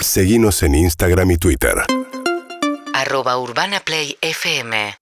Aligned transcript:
Seguimos 0.00 0.62
en 0.62 0.74
Instagram 0.74 1.30
y 1.32 1.36
Twitter. 1.38 1.74
Arroba 2.94 3.38
Urbana 3.38 3.80
Play 3.80 4.16
FM. 4.20 4.94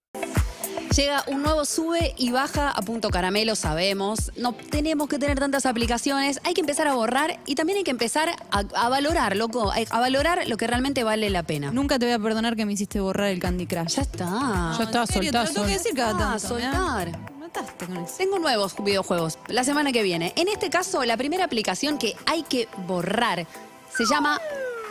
Llega 0.94 1.22
un 1.26 1.42
nuevo 1.42 1.64
sube 1.66 2.14
y 2.16 2.30
baja 2.30 2.70
a 2.70 2.80
punto 2.82 3.10
caramelo, 3.10 3.54
sabemos. 3.54 4.32
No 4.36 4.54
tenemos 4.54 5.08
que 5.08 5.18
tener 5.18 5.38
tantas 5.38 5.66
aplicaciones. 5.66 6.40
Hay 6.44 6.54
que 6.54 6.60
empezar 6.62 6.88
a 6.88 6.94
borrar 6.94 7.38
y 7.44 7.54
también 7.54 7.78
hay 7.78 7.84
que 7.84 7.90
empezar 7.90 8.30
a, 8.50 8.58
a 8.74 8.88
valorar, 8.88 9.36
loco. 9.36 9.70
A 9.90 10.00
valorar 10.00 10.46
lo 10.48 10.56
que 10.56 10.66
realmente 10.66 11.04
vale 11.04 11.28
la 11.28 11.42
pena. 11.42 11.70
Nunca 11.70 11.98
te 11.98 12.06
voy 12.06 12.14
a 12.14 12.18
perdonar 12.18 12.56
que 12.56 12.64
me 12.64 12.72
hiciste 12.72 12.98
borrar 13.00 13.28
el 13.28 13.38
Candy 13.40 13.66
Crush. 13.66 13.96
Ya 13.96 14.02
está. 14.02 14.24
Ya 14.78 14.84
está, 14.84 15.00
¿En 15.02 15.06
serio? 15.06 15.32
soltá, 15.32 15.44
Te 15.44 15.48
lo 15.48 15.54
tengo 15.54 15.66
que 15.66 15.74
sol. 15.74 15.82
decir 15.82 15.94
cada 15.94 16.10
Ah, 16.10 16.18
tanto. 16.18 16.48
soltar. 16.48 17.08
Me 17.32 17.36
Mataste 17.46 17.86
con 17.86 17.96
eso. 17.98 18.14
Tengo 18.16 18.38
nuevos 18.38 18.74
videojuegos 18.82 19.38
la 19.48 19.64
semana 19.64 19.92
que 19.92 20.02
viene. 20.02 20.32
En 20.36 20.48
este 20.48 20.70
caso, 20.70 21.04
la 21.04 21.16
primera 21.18 21.44
aplicación 21.44 21.98
que 21.98 22.16
hay 22.24 22.42
que 22.42 22.68
borrar 22.86 23.46
se 23.94 24.04
llama 24.06 24.40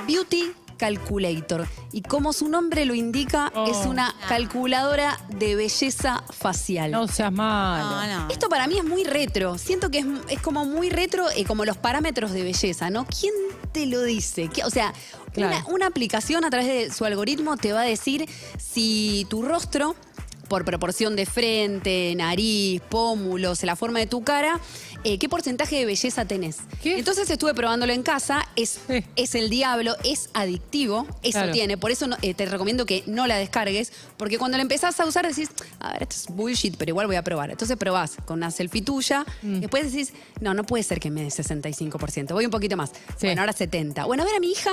Beauty 0.08 0.52
Calculator. 0.78 1.68
Y 1.94 2.02
como 2.02 2.34
su 2.34 2.50
nombre 2.50 2.84
lo 2.86 2.94
indica, 2.94 3.52
Oh. 3.56 3.66
es 3.70 3.86
una 3.86 4.14
calculadora 4.28 5.18
de 5.30 5.56
belleza 5.56 6.24
facial. 6.32 6.92
No 6.92 7.08
seas 7.08 7.32
malo. 7.32 7.90
No, 7.90 8.08
no. 8.26 8.30
Esto 8.30 8.50
para 8.50 8.68
mí 8.68 8.78
es 8.78 8.84
muy 8.84 9.04
retro. 9.06 9.58
Siento 9.58 9.90
que 9.90 10.00
es, 10.00 10.06
es 10.30 10.42
como 10.42 10.66
muy 10.66 10.90
retro, 10.90 11.30
eh, 11.32 11.46
como 11.46 11.64
los 11.66 11.78
parámetros 11.78 12.32
de 12.34 12.44
belleza, 12.44 12.90
¿no? 12.90 13.06
¿Quién 13.06 13.34
te 13.72 13.86
lo 13.86 14.02
dice? 14.04 14.50
¿Qué- 14.50 14.64
o 14.64 14.70
sea, 14.70 14.94
Claro. 15.34 15.56
una, 15.66 15.74
una 15.76 15.88
aplicación 15.88 16.46
a 16.46 16.50
través 16.50 16.68
de 16.68 16.94
su 16.94 17.04
algoritmo 17.06 17.58
te 17.58 17.72
va 17.74 17.82
a 17.82 17.86
decir 17.86 18.28
si 18.58 19.26
tu 19.30 19.42
rostro, 19.44 19.96
por 20.56 20.64
proporción 20.64 21.18
de 21.18 21.26
frente, 21.26 22.14
nariz, 22.16 22.82
pómulos, 22.88 23.62
la 23.64 23.76
forma 23.76 24.00
de 24.00 24.08
tu 24.08 24.24
cara, 24.24 24.58
eh, 25.04 25.20
qué 25.20 25.28
porcentaje 25.28 25.76
de 25.76 25.86
belleza 25.86 26.24
tenés. 26.24 26.60
¿Qué? 26.82 26.98
Entonces 26.98 27.30
estuve 27.30 27.54
probándolo 27.54 27.92
en 27.92 28.04
casa, 28.04 28.48
es, 28.56 28.80
Sí. 28.88 29.04
es 29.18 29.36
el 29.36 29.50
diablo, 29.50 29.96
es 30.06 30.30
adictivo, 30.34 31.08
eso 31.24 31.40
Claro. 31.40 31.52
tiene. 31.52 31.78
Por 31.78 31.92
eso 31.92 32.08
no- 32.08 32.16
eh, 32.22 32.34
te 32.34 32.46
recomiendo 32.46 32.86
que 32.86 33.04
no 33.06 33.28
la 33.28 33.36
descargues, 33.36 33.92
porque 34.16 34.38
cuando 34.38 34.56
la 34.58 34.62
empezás 34.62 34.98
a 35.02 35.06
usar 35.06 35.28
decís, 35.28 35.50
a 35.82 35.92
ver, 35.92 36.04
esto 36.04 36.16
es 36.16 36.28
bullshit, 36.34 36.78
pero 36.78 36.92
igual 36.92 37.08
voy 37.08 37.18
a 37.18 37.22
probar. 37.24 37.52
Entonces 37.52 37.76
probás 37.76 38.14
con 38.24 38.38
una 38.38 38.50
selfie 38.50 38.82
tuya, 38.82 39.26
Mm. 39.42 39.60
después 39.60 39.92
decís, 39.92 40.14
no, 40.40 40.54
no 40.54 40.64
puede 40.64 40.84
ser 40.86 41.02
que 41.02 41.12
me 41.12 41.22
dé 41.22 41.32
65%, 41.32 42.34
voy 42.34 42.46
un 42.46 42.52
poquito 42.52 42.78
más. 42.78 42.92
Sí. 43.18 43.28
Bueno, 43.28 43.42
ahora 43.42 43.52
70. 43.52 44.06
Bueno, 44.06 44.24
a 44.24 44.26
ver 44.26 44.36
a 44.36 44.40
mi 44.40 44.52
hija, 44.52 44.72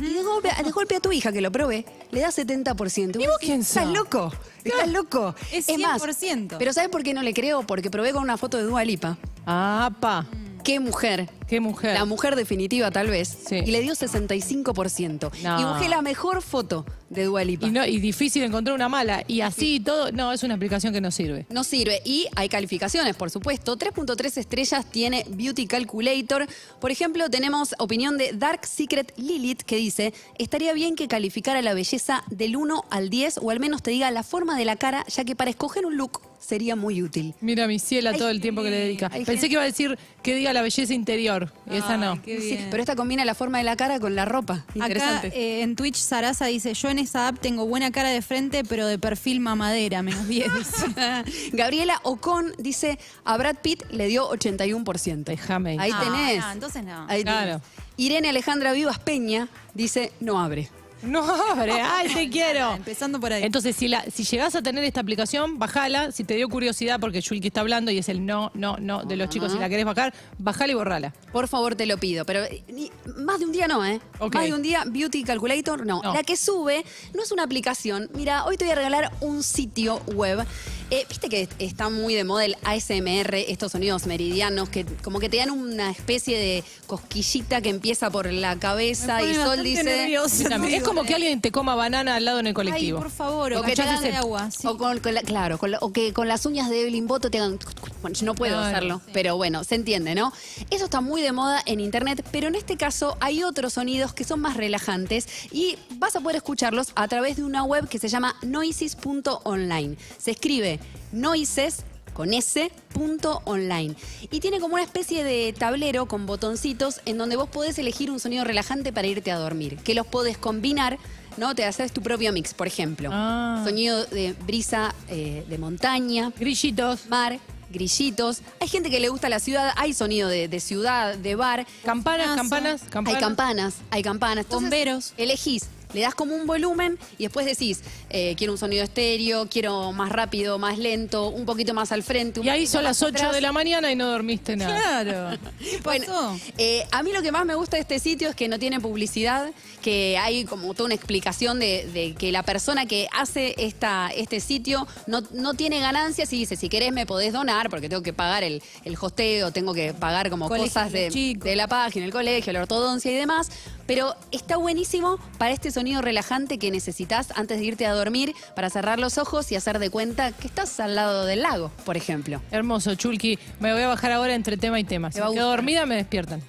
y 0.00 0.12
de 0.12 0.22
golpe, 0.22 0.50
de 0.62 0.70
golpe 0.70 0.96
a 0.96 1.00
tu 1.00 1.12
hija 1.12 1.32
que 1.32 1.40
lo 1.40 1.50
probé, 1.50 1.86
le 2.10 2.20
da 2.20 2.30
70%. 2.30 3.18
¿Y 3.20 3.26
vos 3.26 3.36
quién 3.40 3.60
¿Estás 3.62 3.86
loco? 3.88 4.30
¿Estás 4.64 4.88
loco? 4.88 5.13
Es 5.52 5.78
más, 5.78 6.02
100%. 6.02 6.56
pero 6.58 6.72
¿sabes 6.72 6.90
por 6.90 7.02
qué 7.02 7.14
no 7.14 7.22
le 7.22 7.32
creo? 7.34 7.62
Porque 7.62 7.90
probé 7.90 8.12
con 8.12 8.22
una 8.22 8.36
foto 8.36 8.56
de 8.56 8.64
Dua 8.64 8.84
Lipa. 8.84 9.16
Ah, 9.46 9.90
pa. 10.00 10.26
¿Qué 10.62 10.80
mujer? 10.80 11.28
Qué 11.48 11.60
mujer. 11.60 11.94
La 11.94 12.04
mujer 12.04 12.36
definitiva, 12.36 12.90
tal 12.90 13.08
vez. 13.08 13.36
Sí. 13.46 13.56
Y 13.56 13.70
le 13.70 13.80
dio 13.82 13.92
65%. 13.94 15.30
No. 15.42 15.60
Y 15.60 15.64
busqué 15.64 15.88
la 15.88 16.02
mejor 16.02 16.42
foto 16.42 16.84
de 17.10 17.24
Dua 17.24 17.44
Lipa. 17.44 17.66
Y, 17.66 17.70
no, 17.70 17.84
y 17.86 17.98
difícil 18.00 18.42
encontrar 18.42 18.74
una 18.74 18.88
mala. 18.88 19.24
Y 19.28 19.40
así 19.40 19.76
y 19.76 19.80
todo. 19.80 20.10
No, 20.12 20.32
es 20.32 20.42
una 20.42 20.54
aplicación 20.54 20.92
que 20.92 21.00
no 21.00 21.10
sirve. 21.10 21.46
No 21.50 21.64
sirve. 21.64 22.00
Y 22.04 22.26
hay 22.34 22.48
calificaciones, 22.48 23.14
por 23.16 23.30
supuesto. 23.30 23.76
3.3 23.76 24.38
estrellas 24.38 24.90
tiene 24.90 25.24
Beauty 25.28 25.66
Calculator. 25.66 26.46
Por 26.80 26.90
ejemplo, 26.90 27.28
tenemos 27.28 27.74
opinión 27.78 28.18
de 28.18 28.32
Dark 28.32 28.66
Secret 28.66 29.12
Lilith 29.16 29.62
que 29.62 29.76
dice, 29.76 30.14
estaría 30.38 30.72
bien 30.72 30.94
que 30.96 31.08
calificara 31.08 31.62
la 31.62 31.74
belleza 31.74 32.24
del 32.30 32.56
1 32.56 32.84
al 32.90 33.10
10 33.10 33.38
o 33.42 33.50
al 33.50 33.60
menos 33.60 33.82
te 33.82 33.90
diga 33.90 34.10
la 34.10 34.22
forma 34.22 34.58
de 34.58 34.64
la 34.64 34.76
cara, 34.76 35.04
ya 35.08 35.24
que 35.24 35.36
para 35.36 35.50
escoger 35.50 35.86
un 35.86 35.96
look 35.96 36.20
sería 36.44 36.76
muy 36.76 37.02
útil. 37.02 37.34
Mira 37.40 37.66
mi 37.66 37.78
ciela 37.78 38.12
todo 38.12 38.28
el 38.28 38.40
tiempo 38.40 38.62
que 38.62 38.70
le 38.70 38.78
dedica. 38.78 39.08
Pensé 39.08 39.48
que 39.48 39.54
iba 39.54 39.62
a 39.62 39.66
decir 39.66 39.98
que 40.22 40.34
diga 40.34 40.52
la 40.52 40.62
belleza 40.62 40.92
interior. 40.92 41.33
Y 41.70 41.76
esa 41.76 41.96
no. 41.96 42.20
Qué 42.22 42.40
Sí, 42.40 42.46
bien. 42.56 42.68
pero 42.70 42.82
esta 42.82 42.96
combina 42.96 43.24
la 43.24 43.34
forma 43.34 43.58
de 43.58 43.64
la 43.64 43.76
cara 43.76 43.98
con 44.00 44.14
la 44.14 44.24
ropa. 44.24 44.64
Acá 44.68 44.72
Interesante. 44.74 45.26
eh, 45.34 45.62
en 45.62 45.76
Twitch 45.76 45.96
Sarasa 45.96 46.46
dice, 46.46 46.74
yo 46.74 46.88
en 46.88 46.98
esa 46.98 47.28
app 47.28 47.38
tengo 47.40 47.66
buena 47.66 47.90
cara 47.92 48.08
de 48.10 48.22
frente, 48.22 48.62
pero 48.64 48.86
de 48.86 48.98
perfil 48.98 49.40
mamadera, 49.40 50.02
menos 50.02 50.26
10. 50.28 50.48
dice. 50.54 50.86
Gabriela 51.52 52.00
Ocon 52.04 52.52
dice, 52.58 52.98
a 53.24 53.36
Brad 53.36 53.56
Pitt 53.62 53.82
le 53.90 54.06
dio 54.06 54.28
81%. 54.30 55.24
Déjame. 55.24 55.76
Ahí 55.78 55.90
Ah, 55.94 56.00
tenés. 56.02 56.40
no, 56.44 56.52
entonces 56.52 56.84
no. 56.84 57.06
Ahí 57.08 57.22
Claro. 57.22 57.60
tenés. 57.60 57.62
Irene 57.96 58.28
Alejandra 58.30 58.72
Vivas 58.72 58.98
Peña 58.98 59.48
dice, 59.74 60.12
no 60.20 60.40
abre. 60.40 60.68
No 61.06 61.22
abre. 61.52 61.72
Ay, 61.80 62.08
te 62.12 62.28
quiero. 62.30 62.74
Empezando 62.76 63.20
por 63.20 63.32
ahí. 63.32 63.42
Entonces, 63.42 63.76
si, 63.76 63.88
la, 63.88 64.04
si 64.10 64.24
llegás 64.24 64.54
a 64.54 64.62
tener 64.62 64.84
esta 64.84 65.00
aplicación, 65.00 65.58
bajala. 65.58 66.12
Si 66.12 66.24
te 66.24 66.34
dio 66.34 66.48
curiosidad, 66.48 66.98
porque 67.00 67.20
Yulki 67.20 67.48
está 67.48 67.60
hablando 67.60 67.90
y 67.90 67.98
es 67.98 68.08
el 68.08 68.24
no, 68.24 68.50
no, 68.54 68.76
no 68.78 69.02
de 69.04 69.16
los 69.16 69.28
chicos, 69.28 69.52
si 69.52 69.58
la 69.58 69.68
querés 69.68 69.84
bajar, 69.84 70.14
bajala 70.38 70.72
y 70.72 70.74
borrala. 70.74 71.12
Por 71.32 71.48
favor, 71.48 71.74
te 71.74 71.86
lo 71.86 71.98
pido. 71.98 72.24
Pero 72.24 72.40
ni- 72.68 72.90
más 73.16 73.38
de 73.38 73.46
un 73.46 73.52
día 73.52 73.68
no, 73.68 73.84
¿eh? 73.84 74.00
Ok. 74.18 74.34
Más 74.34 74.44
de 74.44 74.54
un 74.54 74.62
día, 74.62 74.82
Beauty 74.86 75.24
Calculator, 75.24 75.86
no. 75.86 76.00
No. 76.02 76.14
La 76.14 76.22
que 76.22 76.36
sube 76.36 76.84
no 77.14 77.22
es 77.22 77.32
una 77.32 77.42
aplicación. 77.44 78.10
Mira, 78.14 78.44
hoy 78.44 78.56
te 78.56 78.64
voy 78.64 78.72
a 78.72 78.76
regalar 78.76 79.12
un 79.20 79.42
sitio 79.42 80.00
web. 80.14 80.44
Eh, 80.90 81.06
Viste 81.08 81.28
que 81.28 81.48
está 81.58 81.88
muy 81.88 82.14
de 82.14 82.24
moda 82.24 82.44
el 82.44 82.56
ASMR, 82.62 83.34
estos 83.48 83.72
sonidos 83.72 84.06
meridianos, 84.06 84.68
que 84.68 84.84
como 85.02 85.18
que 85.18 85.28
te 85.28 85.38
dan 85.38 85.50
una 85.50 85.90
especie 85.90 86.38
de 86.38 86.62
cosquillita 86.86 87.60
que 87.62 87.70
empieza 87.70 88.10
por 88.10 88.30
la 88.32 88.58
cabeza 88.58 89.22
y 89.22 89.34
Sol 89.34 89.62
dice... 89.62 90.14
es 90.14 90.82
como 90.82 91.04
que 91.04 91.14
alguien 91.14 91.40
te 91.40 91.50
coma 91.50 91.74
banana 91.74 92.16
al 92.16 92.24
lado 92.24 92.38
en 92.40 92.46
el 92.46 92.50
Ay, 92.50 92.54
colectivo. 92.54 92.98
por 92.98 93.10
favor, 93.10 93.52
o 93.54 93.60
O 93.60 93.62
que 93.62 93.74
te 93.74 93.82
hagan- 93.82 94.02
de 94.02 94.12
agua. 94.14 94.50
sí. 94.50 94.66
O 94.66 94.76
con, 94.76 94.98
con 95.00 95.14
la- 95.14 95.22
claro, 95.22 95.58
con 95.58 95.70
la- 95.70 95.78
o 95.80 95.92
que 95.92 96.12
con 96.12 96.28
las 96.28 96.44
uñas 96.46 96.68
de 96.68 96.82
Evelyn 96.82 97.06
Boto 97.06 97.30
te 97.30 97.38
hagan. 97.38 97.58
Bueno, 98.02 98.16
yo 98.16 98.26
no 98.26 98.34
puedo 98.34 98.52
Claro, 98.58 98.66
hacerlo, 98.68 99.00
pero 99.12 99.36
bueno, 99.36 99.64
se 99.64 99.76
entiende, 99.76 100.14
¿no? 100.14 100.32
Eso 100.70 100.84
está 100.84 101.00
muy 101.00 101.22
de 101.22 101.32
moda 101.32 101.62
en 101.64 101.80
internet, 101.80 102.24
pero 102.30 102.48
en 102.48 102.54
este 102.54 102.76
caso 102.76 103.16
hay 103.20 103.42
otros 103.42 103.72
sonidos 103.74 104.12
que 104.12 104.24
son 104.24 104.40
más 104.40 104.56
relajantes 104.56 105.26
y 105.50 105.76
vas 105.96 106.14
a 106.14 106.20
poder 106.20 106.36
escucharlos 106.36 106.88
a 106.94 107.08
través 107.08 107.36
de 107.36 107.44
una 107.44 107.64
web 107.64 107.88
que 107.88 107.98
se 107.98 108.08
llama 108.08 108.36
noises.online. 108.42 109.96
Se 110.18 110.30
escribe 110.32 110.73
noises 111.12 111.84
con 112.14 112.32
S, 112.32 112.70
punto 112.92 113.42
online. 113.44 113.94
Y 114.30 114.40
tiene 114.40 114.60
como 114.60 114.74
una 114.74 114.84
especie 114.84 115.24
de 115.24 115.52
tablero 115.52 116.06
con 116.06 116.26
botoncitos 116.26 117.00
en 117.04 117.18
donde 117.18 117.36
vos 117.36 117.48
podés 117.48 117.78
elegir 117.78 118.10
un 118.10 118.20
sonido 118.20 118.44
relajante 118.44 118.92
para 118.92 119.08
irte 119.08 119.30
a 119.30 119.36
dormir, 119.36 119.76
que 119.78 119.94
los 119.94 120.06
podés 120.06 120.38
combinar, 120.38 120.98
¿no? 121.36 121.54
Te 121.54 121.64
haces 121.64 121.92
tu 121.92 122.00
propio 122.00 122.32
mix, 122.32 122.54
por 122.54 122.66
ejemplo. 122.66 123.10
Ah. 123.12 123.60
Sonido 123.64 124.06
de 124.06 124.34
brisa 124.46 124.94
eh, 125.08 125.44
de 125.48 125.58
montaña, 125.58 126.32
Grillitos, 126.38 127.06
mar, 127.06 127.40
grillitos. 127.70 128.42
Hay 128.60 128.68
gente 128.68 128.88
que 128.90 129.00
le 129.00 129.08
gusta 129.08 129.28
la 129.28 129.40
ciudad, 129.40 129.72
hay 129.76 129.92
sonido 129.92 130.28
de, 130.28 130.46
de 130.48 130.60
ciudad, 130.60 131.16
de 131.16 131.34
bar. 131.34 131.66
campanas, 131.84 132.36
campanas, 132.36 132.82
campanas. 132.88 133.14
Hay 133.14 133.20
campanas, 133.20 133.74
hay 133.90 134.02
campanas. 134.02 134.44
Entonces, 134.44 134.70
Bomberos. 134.70 135.14
Elegís, 135.16 135.68
le 135.94 136.00
das 136.02 136.14
como 136.14 136.34
un 136.34 136.46
volumen 136.46 136.98
y 137.18 137.24
después 137.24 137.46
decís, 137.46 137.82
eh, 138.10 138.34
quiero 138.36 138.52
un 138.52 138.58
sonido 138.58 138.84
estéreo, 138.84 139.48
quiero 139.48 139.92
más 139.92 140.10
rápido, 140.10 140.58
más 140.58 140.78
lento, 140.78 141.28
un 141.28 141.46
poquito 141.46 141.72
más 141.72 141.92
al 141.92 142.02
frente. 142.02 142.40
un 142.40 142.46
Y 142.46 142.48
ahí 142.50 142.66
son 142.66 142.84
las 142.84 143.00
más 143.00 143.08
8 143.08 143.16
atrás. 143.16 143.34
de 143.34 143.40
la 143.40 143.52
mañana 143.52 143.90
y 143.90 143.96
no 143.96 144.10
dormiste 144.10 144.56
nada. 144.56 145.02
Claro. 145.02 145.38
¿Qué 145.58 145.78
pasó? 145.78 145.82
Bueno, 145.84 146.40
eh, 146.58 146.84
a 146.90 147.02
mí 147.02 147.12
lo 147.12 147.22
que 147.22 147.32
más 147.32 147.46
me 147.46 147.54
gusta 147.54 147.76
de 147.76 147.82
este 147.82 147.98
sitio 147.98 148.28
es 148.28 148.36
que 148.36 148.48
no 148.48 148.58
tiene 148.58 148.80
publicidad, 148.80 149.50
que 149.82 150.18
hay 150.18 150.44
como 150.44 150.74
toda 150.74 150.86
una 150.86 150.94
explicación 150.94 151.58
de, 151.58 151.88
de 151.92 152.14
que 152.14 152.32
la 152.32 152.42
persona 152.42 152.86
que 152.86 153.08
hace 153.12 153.54
esta, 153.58 154.10
este 154.14 154.40
sitio 154.40 154.86
no, 155.06 155.22
no 155.32 155.54
tiene 155.54 155.80
ganancias 155.80 156.32
y 156.32 156.38
dice, 156.38 156.56
si 156.56 156.68
querés 156.68 156.92
me 156.92 157.06
podés 157.06 157.32
donar, 157.32 157.70
porque 157.70 157.88
tengo 157.88 158.02
que 158.02 158.12
pagar 158.12 158.42
el, 158.42 158.62
el 158.84 158.96
hosteo, 159.00 159.52
tengo 159.52 159.74
que 159.74 159.94
pagar 159.94 160.30
como 160.30 160.48
Colegio 160.48 160.68
cosas 160.68 160.92
de 160.92 161.10
de 161.10 161.56
la 161.56 161.68
página, 161.68 162.04
el 162.04 162.12
colegio, 162.12 162.52
la 162.52 162.62
ortodoncia 162.62 163.10
y 163.10 163.14
demás. 163.14 163.50
Pero 163.86 164.14
está 164.32 164.56
buenísimo 164.56 165.18
para 165.38 165.52
este 165.52 165.70
sonido 165.70 165.83
relajante 166.02 166.58
que 166.58 166.70
necesitas 166.70 167.28
antes 167.36 167.58
de 167.58 167.64
irte 167.64 167.86
a 167.86 167.92
dormir, 167.92 168.34
para 168.56 168.70
cerrar 168.70 168.98
los 168.98 169.18
ojos 169.18 169.52
y 169.52 169.56
hacer 169.56 169.78
de 169.78 169.90
cuenta 169.90 170.32
que 170.32 170.46
estás 170.46 170.80
al 170.80 170.94
lado 170.94 171.26
del 171.26 171.42
lago, 171.42 171.70
por 171.84 171.96
ejemplo. 171.96 172.40
Hermoso, 172.50 172.94
Chulki. 172.94 173.38
Me 173.60 173.72
voy 173.72 173.82
a 173.82 173.88
bajar 173.88 174.12
ahora 174.12 174.34
entre 174.34 174.56
tema 174.56 174.80
y 174.80 174.84
tema. 174.84 175.10
Si 175.10 175.16
Te 175.16 175.20
va 175.20 175.26
a 175.26 175.30
me 175.30 175.36
quedo 175.36 175.50
dormida, 175.50 175.84
me 175.86 175.96
despiertan. 175.96 176.40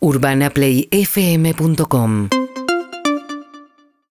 UrbanaPlayFM.com 0.00 2.28